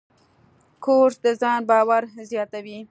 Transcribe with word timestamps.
کورس 0.83 1.15
د 1.25 1.27
ځان 1.41 1.59
باور 1.69 2.03
زیاتوي. 2.31 2.77